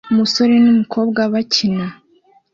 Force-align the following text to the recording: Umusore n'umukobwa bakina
Umusore 0.11 0.53
n'umukobwa 0.63 1.21
bakina 1.33 1.85